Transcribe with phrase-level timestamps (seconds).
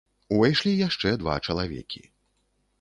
[0.35, 2.05] Увайшлі яшчэ два чалавекі.